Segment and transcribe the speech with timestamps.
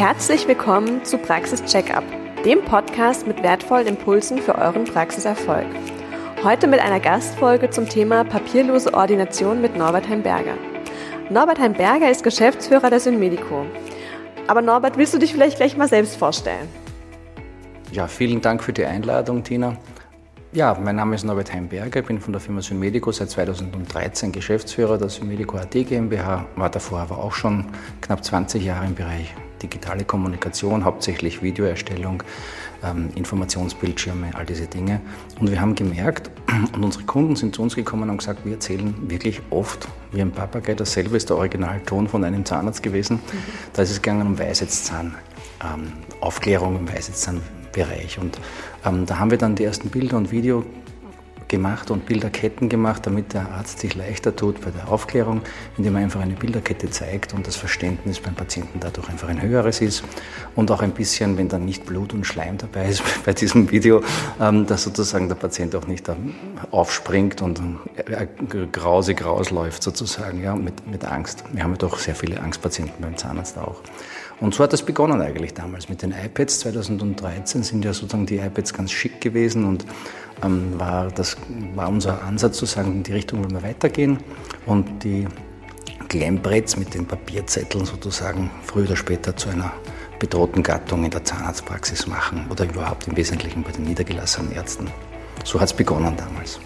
[0.00, 2.02] Herzlich willkommen zu Praxis Checkup,
[2.42, 5.66] dem Podcast mit wertvollen Impulsen für euren Praxiserfolg.
[6.42, 10.54] Heute mit einer Gastfolge zum Thema papierlose Ordination mit Norbert Heimberger.
[11.28, 13.66] Norbert Heimberger ist Geschäftsführer der Synmedico.
[14.46, 16.66] Aber Norbert, willst du dich vielleicht gleich mal selbst vorstellen?
[17.92, 19.76] Ja, vielen Dank für die Einladung, Tina.
[20.52, 24.96] Ja, mein Name ist Norbert Heimberger, ich bin von der Firma Synmedico seit 2013 Geschäftsführer
[24.96, 27.66] der Synmedico AT GmbH, war davor aber auch schon
[28.00, 32.22] knapp 20 Jahre im Bereich digitale Kommunikation, hauptsächlich Videoerstellung,
[32.82, 35.00] ähm, Informationsbildschirme, all diese Dinge.
[35.38, 36.30] Und wir haben gemerkt,
[36.74, 40.32] und unsere Kunden sind zu uns gekommen und gesagt, wir erzählen wirklich oft wie ein
[40.32, 43.16] Papagei, dasselbe ist der Originalton von einem Zahnarzt gewesen.
[43.16, 43.20] Mhm.
[43.72, 45.14] Da ist es gegangen um Weisheitszahn,
[45.62, 48.18] ähm, Aufklärung im Weisheitszahnbereich.
[48.18, 48.38] Und
[48.84, 50.64] ähm, da haben wir dann die ersten Bilder und Video
[51.50, 55.42] gemacht und Bilderketten gemacht, damit der Arzt sich leichter tut bei der Aufklärung,
[55.76, 59.82] indem er einfach eine Bilderkette zeigt und das Verständnis beim Patienten dadurch einfach ein höheres
[59.82, 60.02] ist
[60.54, 64.02] und auch ein bisschen, wenn dann nicht Blut und Schleim dabei ist bei diesem Video,
[64.40, 66.10] ähm, dass sozusagen der Patient auch nicht
[66.70, 67.60] aufspringt und
[67.96, 68.26] äh,
[68.72, 71.44] grausig rausläuft sozusagen, ja, mit, mit Angst.
[71.52, 73.82] Wir haben ja doch sehr viele Angstpatienten beim Zahnarzt auch.
[74.40, 76.60] Und so hat das begonnen eigentlich damals mit den iPads.
[76.60, 79.84] 2013 sind ja sozusagen die iPads ganz schick gewesen und
[80.42, 81.36] war, das
[81.74, 84.18] war unser Ansatz zu sagen, in die Richtung wollen wir weitergehen
[84.66, 85.26] und die
[86.08, 89.72] Klemmbretts mit den Papierzetteln sozusagen früher oder später zu einer
[90.18, 94.88] bedrohten Gattung in der Zahnarztpraxis machen oder überhaupt im Wesentlichen bei den niedergelassenen Ärzten.
[95.44, 96.60] So hat es begonnen damals.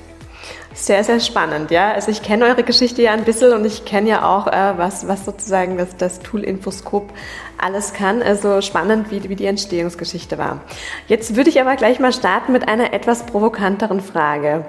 [0.74, 1.92] Sehr, sehr spannend, ja.
[1.92, 5.06] Also ich kenne eure Geschichte ja ein bisschen und ich kenne ja auch, äh, was,
[5.06, 7.12] was sozusagen das, das Tool Infoskop
[7.58, 8.22] alles kann.
[8.22, 10.60] Also spannend, wie, wie die Entstehungsgeschichte war.
[11.06, 14.64] Jetzt würde ich aber gleich mal starten mit einer etwas provokanteren Frage.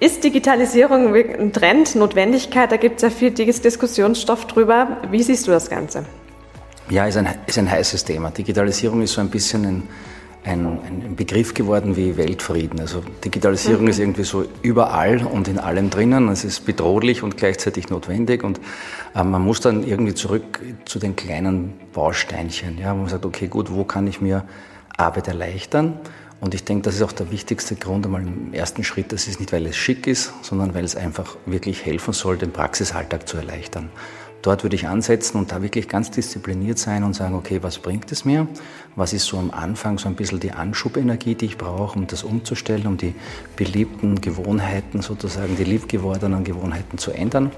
[0.00, 2.70] Ist Digitalisierung ein Trend, Notwendigkeit?
[2.70, 4.98] Da gibt es ja viel Diskussionsstoff drüber.
[5.10, 6.04] Wie siehst du das Ganze?
[6.90, 8.30] Ja, ist ein, ist ein heißes Thema.
[8.30, 9.82] Digitalisierung ist so ein bisschen ein
[10.44, 12.80] ein, ein, Begriff geworden wie Weltfrieden.
[12.80, 13.88] Also Digitalisierung mhm.
[13.88, 16.28] ist irgendwie so überall und in allem drinnen.
[16.28, 18.60] Es ist bedrohlich und gleichzeitig notwendig und
[19.14, 23.48] äh, man muss dann irgendwie zurück zu den kleinen Bausteinchen, ja, wo man sagt, okay,
[23.48, 24.44] gut, wo kann ich mir
[24.96, 25.94] Arbeit erleichtern?
[26.40, 29.12] Und ich denke, das ist auch der wichtigste Grund einmal im ersten Schritt.
[29.12, 32.52] Das ist nicht, weil es schick ist, sondern weil es einfach wirklich helfen soll, den
[32.52, 33.90] Praxisalltag zu erleichtern.
[34.42, 38.12] Dort würde ich ansetzen und da wirklich ganz diszipliniert sein und sagen, okay, was bringt
[38.12, 38.46] es mir?
[38.94, 42.22] Was ist so am Anfang so ein bisschen die Anschubenergie, die ich brauche, um das
[42.22, 43.14] umzustellen, um die
[43.56, 47.50] beliebten Gewohnheiten sozusagen, die liebgewordenen Gewohnheiten zu ändern?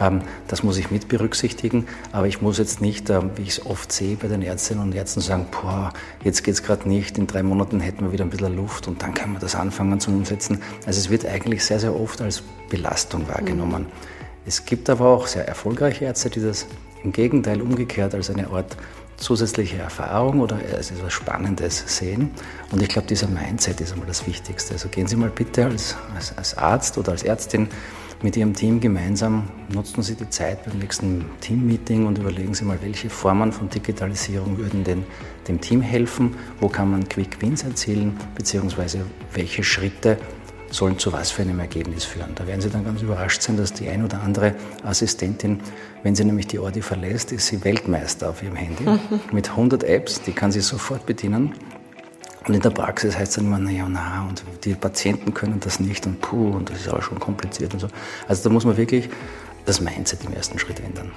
[0.00, 3.66] Ähm, das muss ich mit berücksichtigen, aber ich muss jetzt nicht, ähm, wie ich es
[3.66, 5.92] oft sehe bei den Ärztinnen und Ärzten, sagen, boah,
[6.24, 9.02] jetzt geht es gerade nicht, in drei Monaten hätten wir wieder ein bisschen Luft und
[9.02, 10.62] dann können wir das anfangen zu umsetzen.
[10.86, 13.82] Also es wird eigentlich sehr, sehr oft als Belastung wahrgenommen.
[13.82, 14.21] Mhm.
[14.44, 16.66] Es gibt aber auch sehr erfolgreiche Ärzte, die das
[17.04, 18.76] im Gegenteil umgekehrt als eine Art
[19.16, 22.30] zusätzliche Erfahrung oder als etwas Spannendes sehen.
[22.72, 24.74] Und ich glaube, dieser Mindset ist einmal das Wichtigste.
[24.74, 27.68] Also gehen Sie mal bitte als, als, als Arzt oder als Ärztin
[28.22, 32.78] mit Ihrem Team gemeinsam, nutzen Sie die Zeit beim nächsten Teammeeting und überlegen Sie mal,
[32.80, 35.04] welche Formen von Digitalisierung würden denn
[35.48, 39.00] dem Team helfen, wo kann man Quick Wins erzielen, beziehungsweise
[39.34, 40.18] welche Schritte
[40.72, 42.34] sollen zu was für einem Ergebnis führen.
[42.34, 45.60] Da werden Sie dann ganz überrascht sein, dass die ein oder andere Assistentin,
[46.02, 48.84] wenn sie nämlich die Ordi verlässt, ist sie Weltmeister auf ihrem Handy
[49.32, 51.54] mit 100 Apps, die kann sie sofort bedienen.
[52.46, 55.78] Und in der Praxis heißt es dann immer, naja, na, und die Patienten können das
[55.78, 57.88] nicht und puh, und das ist auch schon kompliziert und so.
[58.26, 59.08] Also da muss man wirklich
[59.64, 61.12] das Mindset im ersten Schritt ändern.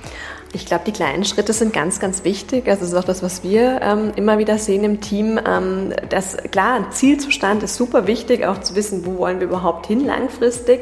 [0.54, 2.68] Ich glaube, die kleinen Schritte sind ganz, ganz wichtig.
[2.68, 5.40] Also das ist auch das, was wir ähm, immer wieder sehen im Team.
[5.46, 9.88] Ähm, das, klar, ein Zielzustand ist super wichtig, auch zu wissen, wo wollen wir überhaupt
[9.88, 10.82] hin langfristig.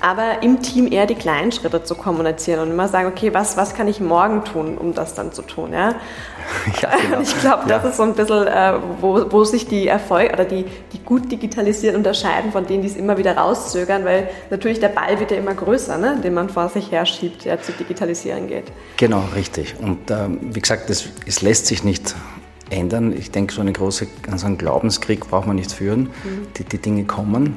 [0.00, 3.74] Aber im Team eher die kleinen Schritte zu kommunizieren und immer sagen, okay, was, was
[3.74, 5.72] kann ich morgen tun, um das dann zu tun.
[5.72, 5.94] Ja?
[6.80, 7.20] Ja, genau.
[7.22, 7.90] Ich glaube, das ja.
[7.90, 11.96] ist so ein bisschen, äh, wo, wo sich die Erfolge oder die, die gut digitalisieren
[11.96, 15.54] unterscheiden von denen, die es immer wieder rauszögern, weil natürlich der Ball wird ja immer
[15.54, 18.64] größer, ne, den man vor sich her schiebt, der zu digitalisieren geht.
[18.96, 19.74] Genau, richtig.
[19.80, 22.14] Und äh, wie gesagt, das, es lässt sich nicht
[22.70, 23.12] ändern.
[23.12, 24.06] Ich denke, so eine große,
[24.36, 26.10] so einen Glaubenskrieg braucht man nicht führen.
[26.24, 26.46] Mhm.
[26.56, 27.56] Die, die Dinge kommen.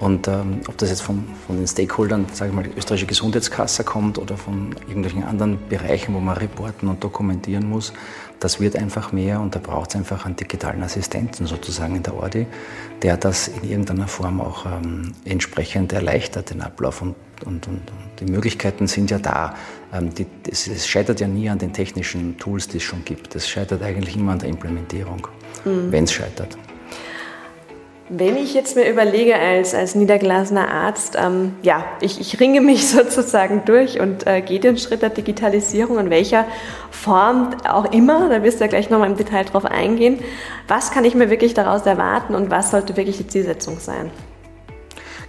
[0.00, 3.84] Und ähm, ob das jetzt von, von den Stakeholdern, sage ich mal, die österreichische Gesundheitskasse
[3.84, 7.92] kommt oder von irgendwelchen anderen Bereichen, wo man reporten und dokumentieren muss,
[8.40, 12.14] das wird einfach mehr und da braucht es einfach einen digitalen Assistenten sozusagen in der
[12.14, 12.46] Ordi,
[13.02, 17.00] der das in irgendeiner Form auch ähm, entsprechend erleichtert, den Ablauf.
[17.00, 17.14] Und,
[17.46, 17.80] und, und,
[18.20, 19.54] die Möglichkeiten sind ja da.
[19.92, 23.34] Ähm, die, es, es, scheitert ja nie an den technischen Tools, die es schon gibt.
[23.34, 25.26] Es scheitert eigentlich immer an der Implementierung,
[25.64, 25.90] mhm.
[25.90, 26.58] wenn es scheitert.
[28.10, 32.86] Wenn ich jetzt mir überlege, als, als niedergelassener Arzt, ähm, ja, ich, ich ringe mich
[32.88, 36.44] sozusagen durch und äh, gehe den Schritt der Digitalisierung in welcher
[36.90, 40.18] Form auch immer, da wirst du ja gleich nochmal im Detail drauf eingehen.
[40.68, 44.10] Was kann ich mir wirklich daraus erwarten und was sollte wirklich die Zielsetzung sein?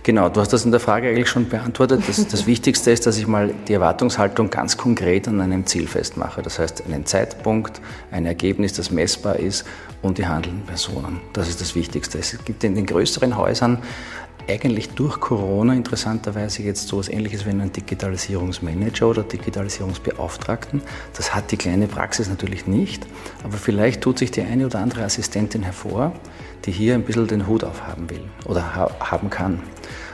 [0.06, 2.04] Genau, du hast das in der Frage eigentlich schon beantwortet.
[2.08, 6.44] Das, das, Wichtigste ist, dass ich mal die Erwartungshaltung ganz konkret an einem Ziel festmache.
[6.44, 7.82] Das heißt, einen Zeitpunkt,
[8.12, 9.66] ein Ergebnis, das messbar ist
[10.04, 11.22] und die handelnden Personen.
[11.34, 12.20] Das ist das Wichtigste.
[12.20, 13.80] Es gibt in den größeren Häusern
[14.48, 20.82] eigentlich durch Corona interessanterweise jetzt so etwas ähnliches wie einen Digitalisierungsmanager oder Digitalisierungsbeauftragten.
[21.16, 23.06] Das hat die kleine Praxis natürlich nicht,
[23.44, 26.14] aber vielleicht tut sich die eine oder andere Assistentin hervor,
[26.66, 29.62] die hier ein bisschen den Hut aufhaben will oder haben kann.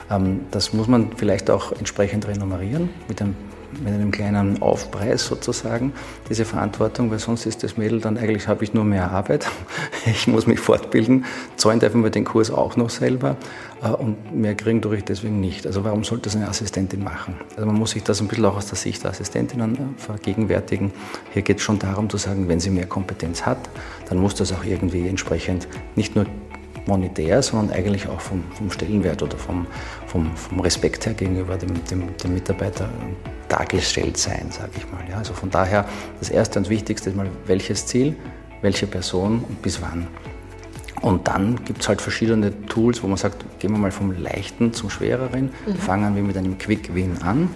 [0.10, 3.36] Ähm, das muss man vielleicht auch entsprechend renummerieren mit einem,
[3.84, 5.94] mit einem kleinen Aufpreis sozusagen,
[6.30, 9.48] diese Verantwortung, weil sonst ist das Mädel dann eigentlich, habe ich nur mehr Arbeit,
[10.06, 11.26] ich muss mich fortbilden,
[11.56, 13.38] zahlen darf man den Kurs auch noch selber
[13.90, 15.66] und mehr kriegen tue ich deswegen nicht.
[15.66, 17.36] Also warum sollte das eine Assistentin machen?
[17.56, 20.92] Also man muss sich das ein bisschen auch aus der Sicht der Assistentinnen äh, vergegenwärtigen.
[21.34, 23.58] Hier geht es schon darum zu sagen, wenn sie mehr Kompetenz hat,
[24.08, 26.28] dann muss das auch irgendwie entsprechend nicht nur
[26.86, 29.66] monetär, sondern eigentlich auch vom, vom Stellenwert oder vom,
[30.08, 32.90] vom, vom, Respekt her gegenüber dem, dem, dem Mitarbeiter
[33.48, 35.04] dargestellt sein, sage ich mal.
[35.10, 35.88] Ja, also von daher
[36.20, 38.16] das Erste und Wichtigste ist mal, welches Ziel,
[38.62, 40.08] welche Person und bis wann.
[41.02, 44.74] Und dann gibt es halt verschiedene Tools, wo man sagt, gehen wir mal vom Leichten
[44.74, 45.76] zum Schwereren, mhm.
[45.76, 47.50] fangen wir mit einem Quick Win an.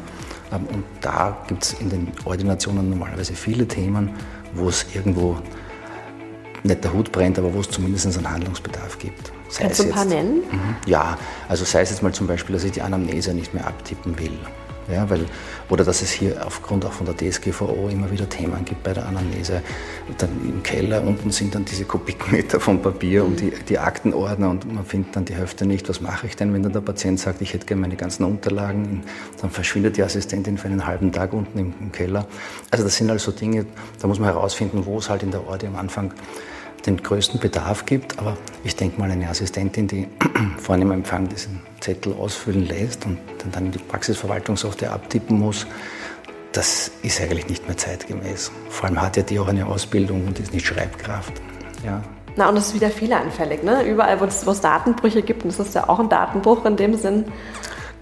[0.51, 4.09] Ähm, und da gibt es in den Ordinationen normalerweise viele Themen,
[4.53, 5.37] wo es irgendwo
[6.63, 9.31] nicht der Hut brennt, aber wo es zumindest einen Handlungsbedarf gibt.
[9.49, 10.37] Sei Kannst du ein paar nennen?
[10.51, 10.75] Mhm.
[10.87, 14.17] Ja, also sei es jetzt mal zum Beispiel, dass ich die Anamnese nicht mehr abtippen
[14.19, 14.37] will.
[14.91, 15.25] Ja, weil,
[15.69, 19.07] oder dass es hier aufgrund auch von der DSGVO immer wieder Themen gibt bei der
[19.07, 19.63] Anamnese.
[20.19, 24.71] Dann im Keller unten sind dann diese Kubikmeter von Papier und die, die Aktenordner und
[24.71, 25.89] man findet dann die Hälfte nicht.
[25.89, 29.03] Was mache ich denn, wenn dann der Patient sagt, ich hätte gerne meine ganzen Unterlagen?
[29.41, 32.27] Dann verschwindet die Assistentin für einen halben Tag unten im, im Keller.
[32.69, 33.65] Also das sind also Dinge,
[33.99, 36.13] da muss man herausfinden, wo es halt in der Orte am Anfang
[36.85, 38.19] den größten Bedarf gibt.
[38.19, 40.07] Aber ich denke mal, eine Assistentin, die
[40.57, 43.17] vorne im Empfang diesen Zettel ausfüllen lässt und
[43.51, 45.65] dann in die Praxisverwaltungssoftware abtippen muss,
[46.51, 48.51] das ist eigentlich nicht mehr zeitgemäß.
[48.69, 51.33] Vor allem hat ja die auch eine Ausbildung und ist nicht Schreibkraft.
[51.85, 52.01] Ja.
[52.37, 53.83] Na, und das ist wieder fehleranfällig, ne?
[53.83, 57.25] Überall, wo es Datenbrüche gibt, und das ist ja auch ein Datenbruch in dem Sinn,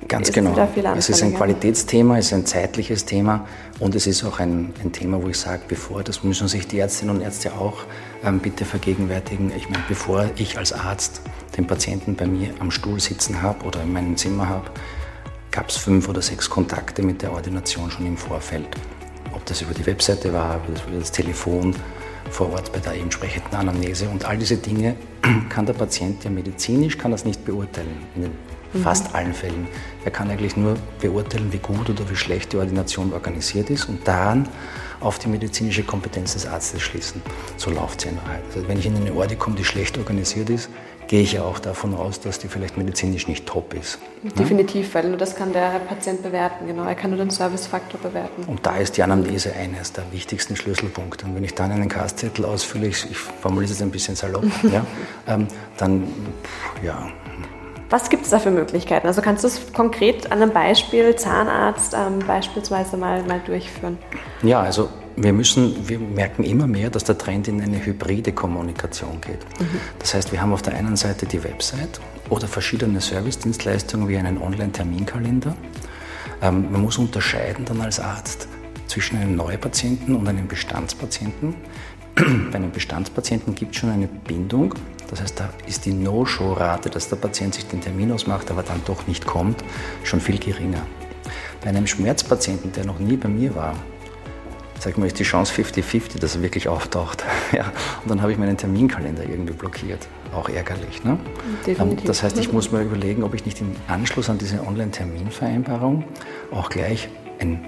[0.07, 0.55] Ganz genau.
[0.95, 3.47] Es ist ein Qualitätsthema, es ist ein zeitliches Thema
[3.79, 6.79] und es ist auch ein, ein Thema, wo ich sage, bevor, das müssen sich die
[6.79, 7.83] Ärztinnen und Ärzte auch
[8.23, 11.21] ähm, bitte vergegenwärtigen, ich meine, bevor ich als Arzt
[11.57, 14.71] den Patienten bei mir am Stuhl sitzen habe oder in meinem Zimmer habe,
[15.51, 18.67] gab es fünf oder sechs Kontakte mit der Ordination schon im Vorfeld.
[19.33, 21.75] Ob das über die Webseite war, über das Telefon,
[22.29, 24.95] vor Ort bei der entsprechenden Anamnese und all diese Dinge
[25.49, 28.31] kann der Patient ja medizinisch kann das nicht beurteilen in den
[28.81, 29.67] fast allen Fällen.
[30.03, 34.07] Er kann eigentlich nur beurteilen, wie gut oder wie schlecht die Ordination organisiert ist und
[34.07, 34.47] daran
[34.99, 37.21] auf die medizinische Kompetenz des Arztes schließen.
[37.57, 38.41] So läuft es in Wahrheit.
[38.55, 40.69] Also wenn ich in eine Ordi komme, die schlecht organisiert ist,
[41.13, 43.99] gehe ich ja auch davon aus, dass die vielleicht medizinisch nicht top ist.
[44.23, 46.85] Definitiv, weil nur das kann der Patient bewerten, genau.
[46.85, 48.45] Er kann nur den Servicefaktor bewerten.
[48.47, 51.27] Und da ist die Anamnese eines der wichtigsten Schlüsselpunkte.
[51.27, 54.83] Und wenn ich dann einen Kastzettel ausfülle, ich, ich formuliere es ein bisschen salopp, ja,
[55.27, 56.07] ähm, dann,
[56.81, 57.07] ja,
[57.91, 59.05] was gibt es da für Möglichkeiten?
[59.05, 63.99] Also kannst du es konkret an einem Beispiel Zahnarzt ähm, beispielsweise mal, mal durchführen?
[64.41, 69.19] Ja, also wir müssen, wir merken immer mehr, dass der Trend in eine hybride Kommunikation
[69.21, 69.39] geht.
[69.59, 69.79] Mhm.
[69.99, 74.41] Das heißt, wir haben auf der einen Seite die Website oder verschiedene Servicedienstleistungen wie einen
[74.41, 75.55] Online-Terminkalender.
[76.41, 78.47] Ähm, man muss unterscheiden dann als Arzt
[78.87, 81.55] zwischen einem Neupatienten und einem Bestandspatienten.
[82.15, 84.75] Bei einem Bestandspatienten gibt es schon eine Bindung
[85.13, 88.81] das heißt, da ist die No-Show-Rate, dass der Patient sich den Termin ausmacht, aber dann
[88.85, 89.63] doch nicht kommt,
[90.03, 90.81] schon viel geringer.
[91.61, 93.75] Bei einem Schmerzpatienten, der noch nie bei mir war,
[94.83, 97.23] sag mal, ist die Chance 50-50, dass er wirklich auftaucht.
[97.53, 97.71] Ja,
[98.01, 100.07] und dann habe ich meinen Terminkalender irgendwie blockiert.
[100.33, 101.03] Auch ärgerlich.
[101.03, 101.19] Ne?
[101.67, 102.05] Definitiv.
[102.05, 106.03] Das heißt, ich muss mir überlegen, ob ich nicht im Anschluss an diese Online-Terminvereinbarung
[106.51, 107.09] auch gleich
[107.39, 107.63] ein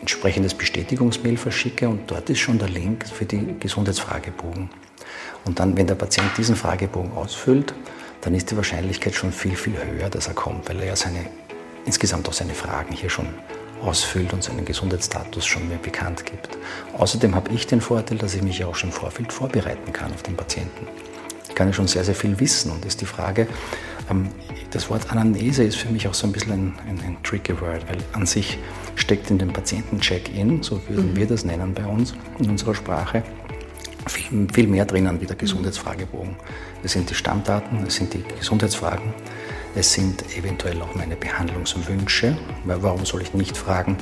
[0.00, 4.70] entsprechendes Bestätigungsmail verschicke und dort ist schon der Link für die Gesundheitsfragebogen.
[5.44, 7.72] Und dann, wenn der Patient diesen Fragebogen ausfüllt,
[8.22, 11.26] dann ist die Wahrscheinlichkeit schon viel, viel höher, dass er kommt, weil er ja seine,
[11.86, 13.26] insgesamt auch seine Fragen hier schon
[13.82, 16.58] ausfüllt und seinen Gesundheitsstatus schon mehr bekannt gibt.
[16.96, 20.12] Außerdem habe ich den Vorteil, dass ich mich ja auch schon im Vorfeld vorbereiten kann
[20.12, 20.86] auf den Patienten.
[21.48, 23.46] Ich kann ja schon sehr, sehr viel wissen und ist die Frage,
[24.10, 24.28] ähm,
[24.70, 27.88] das Wort Anamnese ist für mich auch so ein bisschen ein, ein, ein tricky Word,
[27.88, 28.58] weil an sich
[28.96, 31.16] steckt in dem Patienten Check-in, so würden mhm.
[31.16, 33.22] wir das nennen bei uns in unserer Sprache,
[34.06, 36.36] viel, viel mehr drinnen wie der Gesundheitsfragebogen.
[36.82, 39.12] Es sind die Stammdaten, es sind die Gesundheitsfragen,
[39.74, 43.96] es sind eventuell auch meine Behandlungswünsche, weil warum soll ich nicht fragen,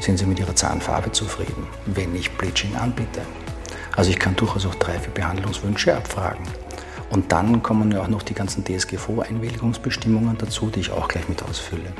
[0.00, 3.22] sind Sie mit Ihrer Zahnfarbe zufrieden, wenn ich Bleaching anbiete?
[3.96, 6.44] Also ich kann durchaus auch drei, vier Behandlungswünsche abfragen.
[7.08, 11.42] Und dann kommen ja auch noch die ganzen DSGVO-Einwilligungsbestimmungen dazu, die ich auch gleich mit
[11.42, 11.92] ausfülle.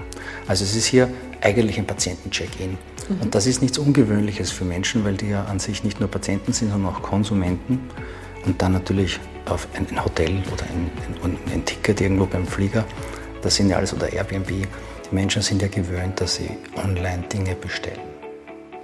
[0.46, 1.08] Also es ist hier
[1.40, 2.73] eigentlich ein Patienten-Check-in.
[2.73, 3.20] Mhm.
[3.23, 6.52] Und das ist nichts Ungewöhnliches für Menschen, weil die ja an sich nicht nur Patienten
[6.52, 7.80] sind, sondern auch Konsumenten.
[8.44, 10.91] Und dann natürlich auf ein, Hotel oder ein,
[11.23, 12.85] ein, ein Ticket irgendwo beim Flieger,
[13.43, 14.67] das sind ja alles, oder Airbnb, die
[15.11, 18.15] Menschen sind ja gewöhnt, dass sie online Dinge bestellen.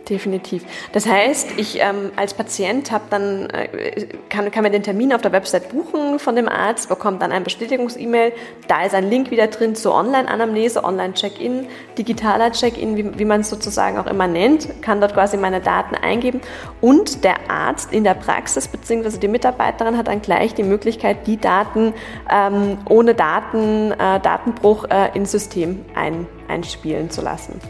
[0.09, 0.65] Definitiv.
[0.93, 5.23] Das heißt, ich ähm, als Patient habe dann äh, kann, kann mir den Termin auf
[5.23, 8.33] der Website buchen von dem Arzt, bekommt dann ein Bestätigungs-E-Mail.
[8.67, 13.51] Da ist ein Link wieder drin zur Online-Anamnese, Online-Check-in, digitaler Check-in, wie, wie man es
[13.51, 16.41] sozusagen auch immer nennt, kann dort quasi meine Daten eingeben
[16.81, 19.19] und der Arzt in der Praxis bzw.
[19.19, 21.95] die Mitarbeiterin hat dann gleich die Möglichkeit, die Daten
[22.29, 27.61] ähm, ohne Daten, äh, Datenbruch äh, ins System ein, einspielen zu lassen.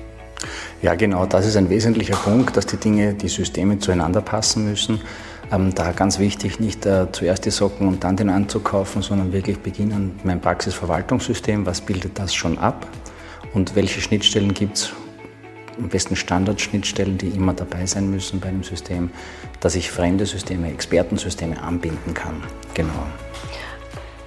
[0.83, 5.01] Ja, genau, das ist ein wesentlicher Punkt, dass die Dinge, die Systeme zueinander passen müssen.
[5.53, 9.33] Ähm, da ganz wichtig, nicht äh, zuerst die Socken und dann den Anzug kaufen, sondern
[9.33, 12.87] wirklich beginnen mein Praxisverwaltungssystem, was bildet das schon ab
[13.53, 14.93] und welche Schnittstellen gibt es,
[15.79, 19.11] am besten Standardschnittstellen, die immer dabei sein müssen bei einem System,
[19.61, 22.43] dass ich fremde Systeme, Expertensysteme anbinden kann.
[22.75, 23.07] Genau.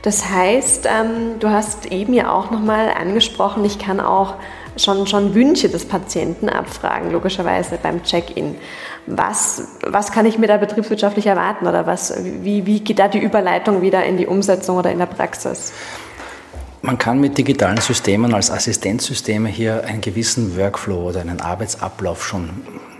[0.02, 4.36] Das heißt, ähm, du hast eben ja auch nochmal angesprochen, ich kann auch
[4.78, 8.56] schon, schon Wünsche des Patienten abfragen, logischerweise beim Check-in.
[9.08, 13.20] Was, was kann ich mir da betriebswirtschaftlich erwarten oder was, wie, wie geht da die
[13.20, 15.74] Überleitung wieder in die Umsetzung oder in der Praxis?
[16.82, 22.50] Man kann mit digitalen Systemen als Assistenzsysteme hier einen gewissen Workflow oder einen Arbeitsablauf schon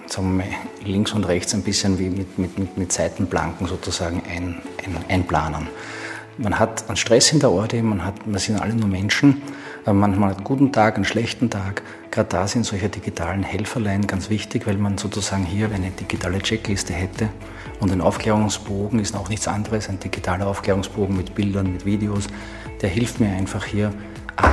[0.08, 0.46] sagen wir
[0.88, 5.68] links und rechts ein bisschen wie mit, mit, mit, mit Seitenplanken sozusagen ein, ein, einplanen.
[6.38, 9.42] Man hat einen Stress in der Orte, man, hat, man sind alle nur Menschen
[9.86, 11.84] Manchmal einen guten Tag, einen schlechten Tag.
[12.10, 16.92] Gerade da sind solche digitalen Helferlein ganz wichtig, weil man sozusagen hier eine digitale Checkliste
[16.92, 17.30] hätte.
[17.80, 22.28] Und ein Aufklärungsbogen ist auch nichts anderes, ein digitaler Aufklärungsbogen mit Bildern, mit Videos.
[22.82, 23.94] Der hilft mir einfach hier,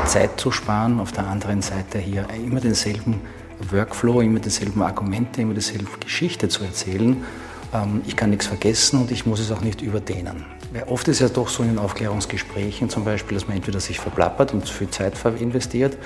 [0.04, 3.20] Zeit zu sparen, auf der anderen Seite hier immer denselben
[3.70, 7.24] Workflow, immer dieselben Argumente, immer dieselbe Geschichte zu erzählen.
[7.72, 10.44] Ähm, ich kann nichts vergessen und ich muss es auch nicht überdehnen.
[10.72, 14.00] Weil oft ist ja doch so in den Aufklärungsgesprächen zum Beispiel, dass man entweder sich
[14.00, 15.98] verplappert und zu viel Zeit investiert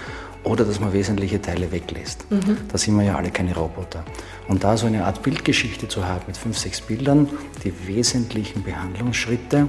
[0.42, 2.30] oder dass man wesentliche Teile weglässt.
[2.30, 2.56] Mhm.
[2.68, 4.04] Da sind wir ja alle keine Roboter.
[4.48, 7.28] Und da so eine Art Bildgeschichte zu haben mit fünf, sechs Bildern,
[7.64, 9.68] die wesentlichen Behandlungsschritte,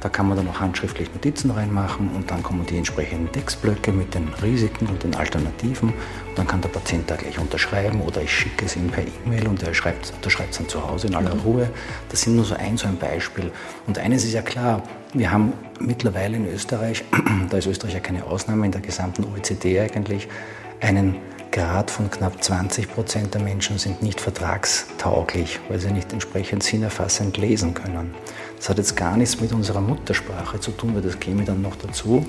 [0.00, 4.14] da kann man dann auch handschriftlich Notizen reinmachen und dann kommen die entsprechenden Textblöcke mit
[4.14, 5.88] den Risiken und den Alternativen.
[5.88, 9.48] Und dann kann der Patient da gleich unterschreiben oder ich schicke es ihm per E-Mail
[9.48, 11.40] und er schreibt, unterschreibt es dann zu Hause in aller mhm.
[11.40, 11.70] Ruhe.
[12.10, 13.50] Das sind nur so ein, so ein Beispiel.
[13.86, 14.82] Und eines ist ja klar,
[15.14, 17.04] wir haben mittlerweile in Österreich,
[17.50, 20.28] da ist Österreich ja keine Ausnahme, in der gesamten OECD eigentlich,
[20.80, 21.16] einen
[21.50, 27.36] Grad von knapp 20 Prozent der Menschen sind nicht vertragstauglich, weil sie nicht entsprechend sinnerfassend
[27.38, 28.14] lesen können.
[28.58, 31.76] Das hat jetzt gar nichts mit unserer Muttersprache zu tun, weil das käme dann noch
[31.76, 32.26] dazu.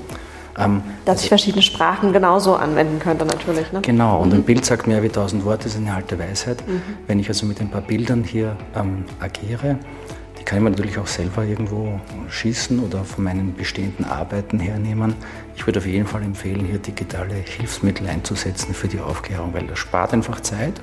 [0.58, 3.72] Ähm, Dass also, ich verschiedene Sprachen genauso anwenden könnte natürlich.
[3.72, 3.82] Ne?
[3.82, 4.36] Genau, und mhm.
[4.36, 6.66] ein Bild sagt mehr wie tausend Worte, das ist eine alte Weisheit.
[6.68, 6.82] Mhm.
[7.08, 9.78] Wenn ich also mit ein paar Bildern hier ähm, agiere,
[10.38, 15.16] die kann ich mir natürlich auch selber irgendwo schießen oder von meinen bestehenden Arbeiten hernehmen.
[15.56, 19.80] Ich würde auf jeden Fall empfehlen, hier digitale Hilfsmittel einzusetzen für die Aufklärung, weil das
[19.80, 20.74] spart einfach Zeit.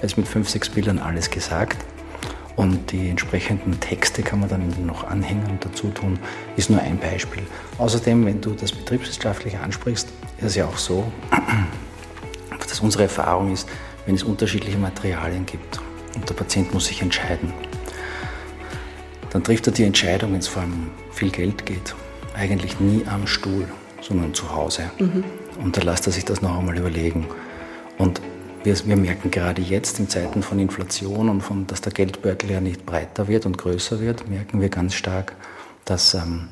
[0.00, 1.76] Jetzt mit fünf, sechs Bildern alles gesagt.
[2.56, 6.18] Und die entsprechenden Texte kann man dann noch anhängen und dazu tun,
[6.56, 7.42] ist nur ein Beispiel.
[7.78, 11.10] Außerdem, wenn du das betriebswirtschaftlich ansprichst, ist es ja auch so,
[12.68, 13.68] dass unsere Erfahrung ist,
[14.06, 15.80] wenn es unterschiedliche Materialien gibt
[16.14, 17.52] und der Patient muss sich entscheiden,
[19.30, 21.94] dann trifft er die Entscheidung, wenn es vor allem viel Geld geht,
[22.34, 23.66] eigentlich nie am Stuhl,
[24.02, 24.90] sondern zu Hause.
[24.98, 25.24] Mhm.
[25.62, 27.26] Und da lässt er sich das noch einmal überlegen.
[27.98, 28.20] Und
[28.64, 32.60] wir, wir, merken gerade jetzt in Zeiten von Inflation und von, dass der Geldbeutel ja
[32.60, 35.34] nicht breiter wird und größer wird, merken wir ganz stark,
[35.84, 36.48] dass ähm,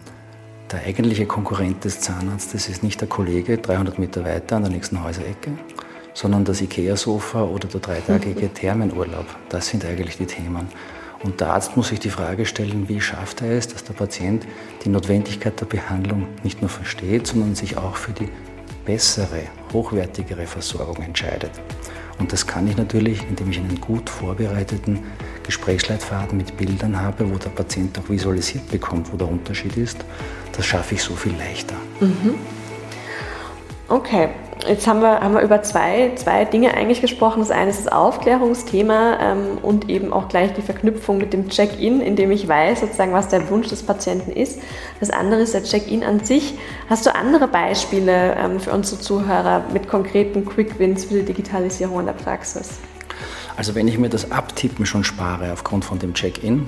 [0.73, 5.03] der eigentliche Konkurrent des Zahnarztes ist nicht der Kollege 300 Meter weiter an der nächsten
[5.03, 5.53] Häuserecke,
[6.15, 9.27] sondern das Ikea-Sofa oder der dreitägige Thermenurlaub.
[9.49, 10.69] Das sind eigentlich die Themen.
[11.23, 14.47] Und der Arzt muss sich die Frage stellen, wie schafft er es, dass der Patient
[14.85, 18.29] die Notwendigkeit der Behandlung nicht nur versteht, sondern sich auch für die
[18.87, 21.53] bessere, hochwertigere Versorgung entscheidet.
[22.21, 25.01] Und das kann ich natürlich, indem ich einen gut vorbereiteten
[25.43, 30.05] Gesprächsleitfaden mit Bildern habe, wo der Patient auch visualisiert bekommt, wo der Unterschied ist.
[30.53, 31.77] Das schaffe ich so viel leichter.
[32.01, 32.35] Mhm.
[33.89, 34.29] Okay,
[34.69, 37.41] jetzt haben wir, haben wir über zwei, zwei Dinge eigentlich gesprochen.
[37.41, 42.01] Das eine ist das Aufklärungsthema ähm, und eben auch gleich die Verknüpfung mit dem Check-in,
[42.01, 44.61] in dem ich weiß, sozusagen, was der Wunsch des Patienten ist.
[44.99, 46.55] Das andere ist der Check-in an sich.
[46.89, 52.07] Hast du andere Beispiele ähm, für unsere Zuhörer mit konkreten Quick-Wins für die Digitalisierung in
[52.07, 52.79] der Praxis?
[53.57, 56.67] Also wenn ich mir das Abtippen schon spare aufgrund von dem Check-in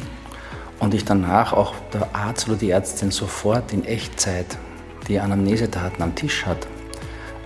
[0.78, 4.58] und ich danach auch der Arzt oder die Ärztin sofort in Echtzeit
[5.08, 6.66] die Anamnesedaten am Tisch hat,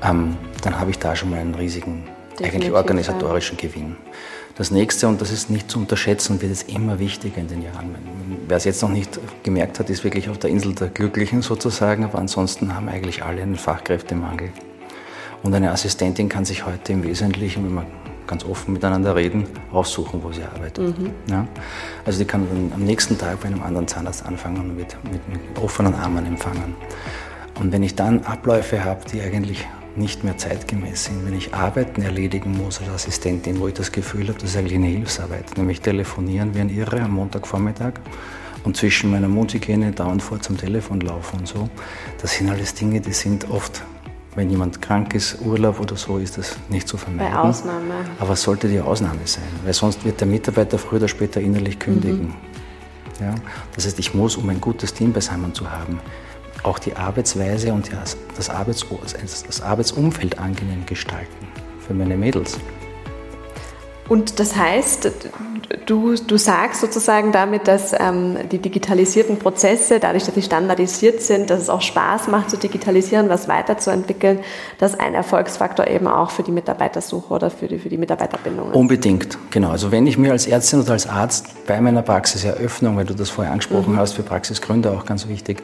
[0.08, 3.68] ähm, dann habe ich da schon mal einen riesigen, Definitiv, eigentlich organisatorischen ja.
[3.68, 3.96] Gewinn.
[4.56, 7.94] Das nächste, und das ist nicht zu unterschätzen, wird es immer wichtiger in den Jahren.
[8.48, 12.04] Wer es jetzt noch nicht gemerkt hat, ist wirklich auf der Insel der Glücklichen sozusagen,
[12.04, 14.50] aber ansonsten haben eigentlich alle einen Fachkräftemangel.
[15.42, 17.86] Und eine Assistentin kann sich heute im Wesentlichen, wenn man
[18.26, 20.98] ganz offen miteinander reden, aussuchen, wo sie arbeitet.
[20.98, 21.10] Mhm.
[21.30, 21.46] Ja?
[22.04, 25.28] Also die kann dann am nächsten Tag bei einem anderen Zahnarzt anfangen und wird mit,
[25.28, 26.74] mit offenen Armen empfangen.
[27.60, 32.02] Und wenn ich dann Abläufe habe, die eigentlich nicht mehr zeitgemäß sind, wenn ich Arbeiten
[32.02, 35.80] erledigen muss als Assistentin, wo ich das Gefühl habe, das ist eigentlich eine Hilfsarbeit, nämlich
[35.80, 37.94] telefonieren wie ein Irre am Montagvormittag
[38.64, 41.68] und zwischen meiner Mundhygiene dauernd vor zum Telefon laufen und so,
[42.20, 43.82] das sind alles Dinge, die sind oft
[44.36, 47.32] wenn jemand krank ist, Urlaub oder so, ist das nicht zu vermeiden.
[47.32, 47.94] Bei Ausnahme.
[48.20, 51.78] Aber es sollte die Ausnahme sein, weil sonst wird der Mitarbeiter früher oder später innerlich
[51.78, 52.34] kündigen.
[53.18, 53.24] Mhm.
[53.24, 53.34] Ja?
[53.74, 55.98] Das heißt, ich muss, um ein gutes Team beisammen zu haben,
[56.66, 58.84] auch die Arbeitsweise und das, Arbeits
[59.46, 61.46] das Arbeitsumfeld angenehm gestalten
[61.86, 62.58] für meine Mädels.
[64.08, 65.10] Und das heißt,
[65.86, 71.50] du, du sagst sozusagen damit, dass ähm, die digitalisierten Prozesse, dadurch, dass sie standardisiert sind,
[71.50, 74.40] dass es auch Spaß macht zu digitalisieren, was weiterzuentwickeln,
[74.78, 78.76] dass ein Erfolgsfaktor eben auch für die Mitarbeitersuche oder für die, für die Mitarbeiterbindung ist.
[78.76, 79.70] Unbedingt, genau.
[79.70, 83.30] Also wenn ich mir als Ärztin oder als Arzt bei meiner Praxiseröffnung, weil du das
[83.30, 83.98] vorher angesprochen mhm.
[83.98, 85.62] hast, für Praxisgründer auch ganz wichtig,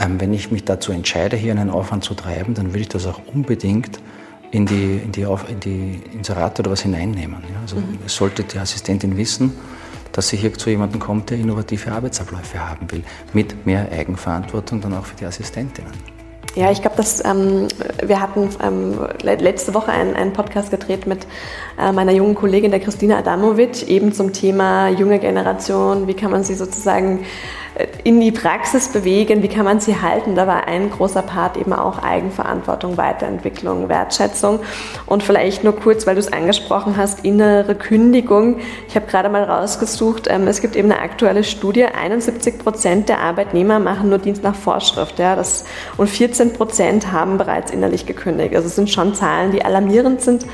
[0.00, 3.06] ähm, wenn ich mich dazu entscheide, hier einen Aufwand zu treiben, dann will ich das
[3.06, 4.00] auch unbedingt
[4.54, 7.42] in die, in die, in die Inserate oder was hineinnehmen.
[7.42, 7.60] Ja?
[7.62, 7.98] Also mhm.
[8.06, 9.52] sollte die Assistentin wissen,
[10.12, 14.94] dass sie hier zu jemandem kommt, der innovative Arbeitsabläufe haben will, mit mehr Eigenverantwortung dann
[14.94, 15.92] auch für die Assistentinnen.
[16.54, 17.66] Ja, ich glaube, dass ähm,
[18.00, 21.26] wir hatten ähm, letzte Woche einen, einen Podcast gedreht mit
[21.76, 26.06] meiner jungen Kollegin, der Christina Adamovic, eben zum Thema junge Generation.
[26.06, 27.24] Wie kann man sie sozusagen
[27.74, 29.42] äh, in die Praxis bewegen?
[29.42, 30.34] Wie kann man sie halten?
[30.36, 34.60] Da war ein großer Part eben auch Eigenverantwortung, Weiterentwicklung, Wertschätzung.
[35.06, 38.58] Und vielleicht nur kurz, weil du es angesprochen hast, innere Kündigung.
[38.88, 43.18] Ich habe gerade mal rausgesucht, ähm, es gibt eben eine aktuelle Studie, 71 Prozent der
[43.20, 45.18] Arbeitnehmer machen nur Dienst nach Vorschrift.
[45.18, 45.64] Ja, das,
[45.96, 48.54] und 14 Prozent haben bereits innerlich gekündigt.
[48.54, 50.46] Also es sind schon Zahlen, die alarmierend sind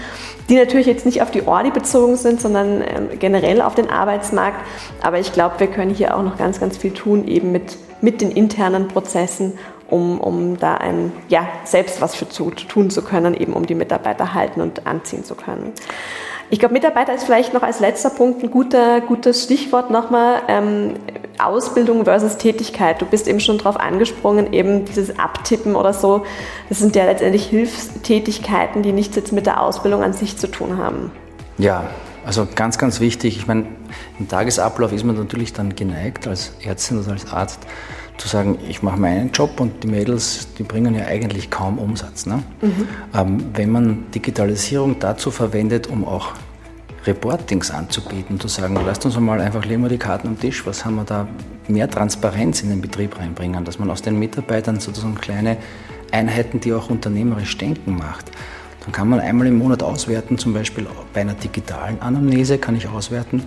[0.51, 4.59] die natürlich jetzt nicht auf die Ordi bezogen sind, sondern ähm, generell auf den Arbeitsmarkt.
[5.01, 8.21] Aber ich glaube, wir können hier auch noch ganz, ganz viel tun, eben mit, mit
[8.21, 9.59] den internen Prozessen,
[9.89, 13.77] um, um da ein, ja, selbst was für zu, tun zu können, eben um die
[13.77, 15.73] Mitarbeiter halten und anziehen zu können.
[16.53, 20.43] Ich glaube, Mitarbeiter ist vielleicht noch als letzter Punkt ein guter, gutes Stichwort nochmal.
[20.49, 20.95] Ähm,
[21.39, 23.01] Ausbildung versus Tätigkeit.
[23.01, 26.25] Du bist eben schon darauf angesprungen, eben dieses Abtippen oder so.
[26.69, 30.77] Das sind ja letztendlich Hilfstätigkeiten, die nichts jetzt mit der Ausbildung an sich zu tun
[30.77, 31.13] haben.
[31.57, 31.85] Ja,
[32.27, 33.37] also ganz, ganz wichtig.
[33.37, 33.67] Ich meine,
[34.19, 37.61] im Tagesablauf ist man natürlich dann geneigt, als Ärztin oder als Arzt,
[38.21, 42.27] zu sagen, ich mache meinen Job und die Mädels, die bringen ja eigentlich kaum Umsatz.
[42.27, 42.43] Ne?
[42.61, 42.89] Mhm.
[43.15, 46.35] Ähm, wenn man Digitalisierung dazu verwendet, um auch
[47.07, 50.85] Reportings anzubieten, zu sagen, lasst uns mal einfach legen wir die Karten am Tisch, was
[50.85, 51.27] haben wir da,
[51.67, 55.57] mehr Transparenz in den Betrieb reinbringen, dass man aus den Mitarbeitern sozusagen kleine
[56.13, 58.31] Einheiten, die auch unternehmerisch denken macht.
[58.85, 62.87] Dann kann man einmal im Monat auswerten, zum Beispiel bei einer digitalen Anamnese kann ich
[62.87, 63.45] auswerten,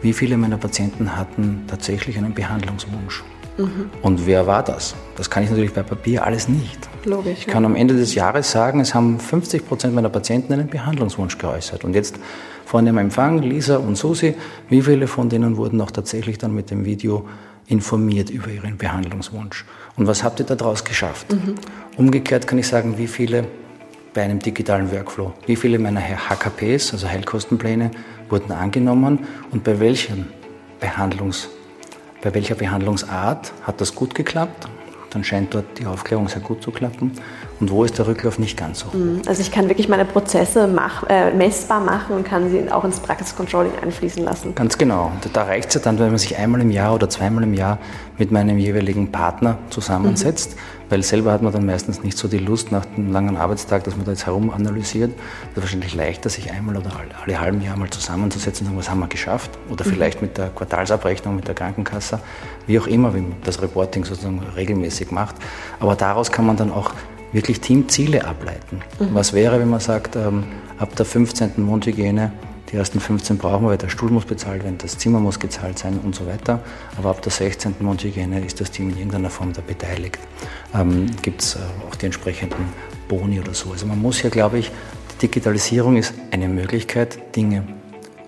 [0.00, 3.22] wie viele meiner Patienten hatten tatsächlich einen Behandlungswunsch.
[3.56, 3.90] Mhm.
[4.02, 4.94] Und wer war das?
[5.16, 6.88] Das kann ich natürlich bei Papier alles nicht.
[7.04, 7.40] Logisch.
[7.40, 7.68] Ich kann ja.
[7.68, 11.84] am Ende des Jahres sagen, es haben 50 Prozent meiner Patienten einen Behandlungswunsch geäußert.
[11.84, 12.16] Und jetzt
[12.64, 14.34] vorne am Empfang, Lisa und Susi,
[14.68, 17.28] wie viele von denen wurden auch tatsächlich dann mit dem Video
[17.66, 19.64] informiert über ihren Behandlungswunsch?
[19.96, 21.32] Und was habt ihr daraus geschafft?
[21.32, 21.54] Mhm.
[21.96, 23.46] Umgekehrt kann ich sagen, wie viele
[24.14, 27.90] bei einem digitalen Workflow, wie viele meiner HKPs, also Heilkostenpläne,
[28.28, 30.26] wurden angenommen und bei welchen
[30.80, 31.48] Behandlungs
[32.24, 34.66] bei welcher Behandlungsart hat das gut geklappt,
[35.10, 37.12] dann scheint dort die Aufklärung sehr gut zu klappen
[37.60, 38.94] und wo ist der Rücklauf nicht ganz so hoch.
[38.94, 39.22] Mhm.
[39.26, 43.00] Also ich kann wirklich meine Prozesse mach, äh, messbar machen und kann sie auch ins
[43.00, 44.54] Praxiscontrolling einfließen lassen.
[44.54, 45.12] Ganz genau.
[45.14, 47.54] Und da reicht es ja dann, wenn man sich einmal im Jahr oder zweimal im
[47.54, 47.78] Jahr
[48.18, 50.90] mit meinem jeweiligen Partner zusammensetzt, mhm.
[50.90, 53.96] weil selber hat man dann meistens nicht so die Lust nach einem langen Arbeitstag, dass
[53.96, 55.12] man da jetzt herum analysiert.
[55.12, 58.78] Es ist wahrscheinlich leichter, sich einmal oder alle, alle halben Jahr mal zusammenzusetzen und sagen,
[58.78, 59.50] was haben wir geschafft?
[59.70, 59.90] Oder mhm.
[59.90, 62.20] vielleicht mit der Quartalsabrechnung, mit der Krankenkasse,
[62.66, 65.36] wie auch immer, wie man das Reporting sozusagen regelmäßig macht.
[65.80, 66.92] Aber daraus kann man dann auch
[67.34, 68.80] wirklich Teamziele ableiten.
[68.98, 69.08] Mhm.
[69.12, 70.44] Was wäre, wenn man sagt, ähm,
[70.78, 71.52] ab der 15.
[71.56, 72.32] Mundhygiene,
[72.70, 75.78] die ersten 15 brauchen wir, weil der Stuhl muss bezahlt werden, das Zimmer muss gezahlt
[75.78, 76.60] sein und so weiter.
[76.96, 77.74] Aber ab der 16.
[77.80, 80.18] Mundhygiene ist das Team in irgendeiner Form da beteiligt.
[80.74, 81.58] Ähm, Gibt es äh,
[81.90, 82.72] auch die entsprechenden
[83.08, 83.72] Boni oder so.
[83.72, 84.70] Also man muss ja, glaube ich,
[85.12, 87.64] die Digitalisierung ist eine Möglichkeit, Dinge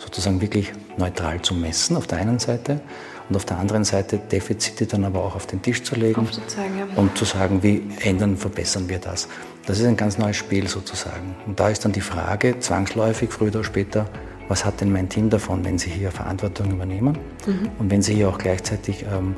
[0.07, 2.81] sozusagen wirklich neutral zu messen auf der einen Seite
[3.29, 6.87] und auf der anderen Seite Defizite dann aber auch auf den Tisch zu legen ja.
[6.97, 9.29] und zu sagen, wie ändern, verbessern wir das.
[9.66, 11.35] Das ist ein ganz neues Spiel sozusagen.
[11.45, 14.07] Und da ist dann die Frage, zwangsläufig, früher oder später,
[14.49, 17.69] was hat denn mein Team davon, wenn sie hier Verantwortung übernehmen mhm.
[17.81, 19.35] und wenn sie hier auch gleichzeitig ähm,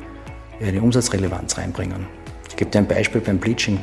[0.61, 2.07] eine Umsatzrelevanz reinbringen.
[2.51, 3.81] Ich gebe dir ein Beispiel beim Bleaching.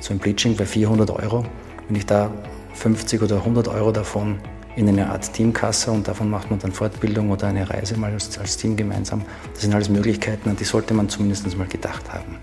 [0.00, 1.46] So ein Bleaching bei 400 Euro,
[1.88, 2.30] wenn ich da
[2.74, 4.38] 50 oder 100 Euro davon
[4.76, 8.38] in eine Art Teamkasse und davon macht man dann Fortbildung oder eine Reise mal als,
[8.38, 9.22] als Team gemeinsam.
[9.54, 12.38] Das sind alles Möglichkeiten und die sollte man zumindest mal gedacht haben.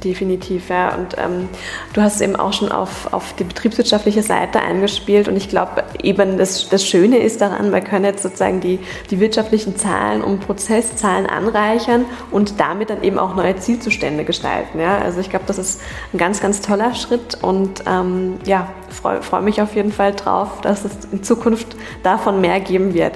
[0.00, 0.94] Definitiv, ja.
[0.94, 1.48] Und ähm,
[1.92, 5.28] du hast eben auch schon auf, auf die betriebswirtschaftliche Seite eingespielt.
[5.28, 8.78] Und ich glaube, eben das, das Schöne ist daran, wir können jetzt sozusagen die,
[9.10, 14.80] die wirtschaftlichen Zahlen und Prozesszahlen anreichern und damit dann eben auch neue Zielzustände gestalten.
[14.80, 14.98] Ja?
[14.98, 15.80] Also ich glaube, das ist
[16.12, 20.60] ein ganz, ganz toller Schritt und ähm, ja, freue freu mich auf jeden Fall drauf,
[20.60, 23.14] dass es in Zukunft davon mehr geben wird.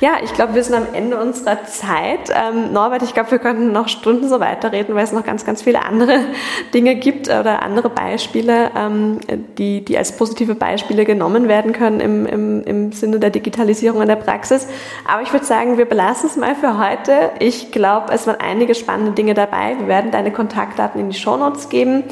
[0.00, 2.30] Ja, ich glaube, wir sind am Ende unserer Zeit.
[2.30, 5.62] Ähm, Norbert, ich glaube, wir könnten noch Stunden so weiterreden, weil es noch ganz, ganz
[5.62, 6.15] viele andere
[6.74, 9.18] Dinge gibt oder andere Beispiele, ähm,
[9.58, 14.08] die, die als positive Beispiele genommen werden können im, im, im Sinne der Digitalisierung in
[14.08, 14.66] der Praxis.
[15.06, 17.30] Aber ich würde sagen, wir belassen es mal für heute.
[17.38, 19.76] Ich glaube, es waren einige spannende Dinge dabei.
[19.78, 22.04] Wir werden deine Kontaktdaten in die Shownotes geben.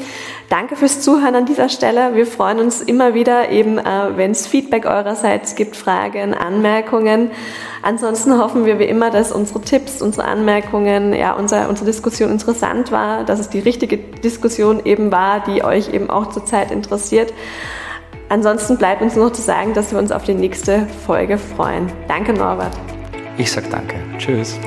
[0.49, 2.15] Danke fürs Zuhören an dieser Stelle.
[2.15, 7.31] Wir freuen uns immer wieder eben, äh, wenn es Feedback eurerseits gibt, Fragen, Anmerkungen.
[7.81, 12.91] Ansonsten hoffen wir wie immer, dass unsere Tipps, unsere Anmerkungen, ja, unser, unsere Diskussion interessant
[12.91, 17.33] war, dass es die richtige Diskussion eben war, die euch eben auch zurzeit interessiert.
[18.29, 21.91] Ansonsten bleibt uns nur noch zu sagen, dass wir uns auf die nächste Folge freuen.
[22.07, 22.75] Danke, Norbert.
[23.37, 23.95] Ich sag danke.
[24.17, 24.57] Tschüss.